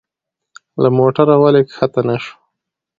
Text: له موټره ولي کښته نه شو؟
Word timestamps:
له 0.81 0.89
موټره 0.97 1.35
ولي 1.43 1.61
کښته 1.69 2.01
نه 2.07 2.15
شو؟ 2.23 2.35